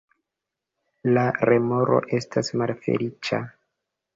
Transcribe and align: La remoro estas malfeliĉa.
La 1.17 1.25
remoro 1.49 1.99
estas 2.21 2.51
malfeliĉa. 2.63 3.45